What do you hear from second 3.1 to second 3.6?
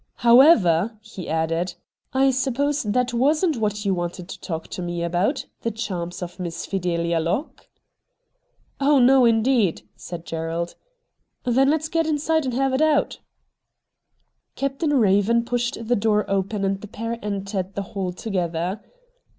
wasn't